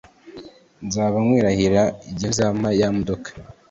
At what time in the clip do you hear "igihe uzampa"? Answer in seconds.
2.09-2.69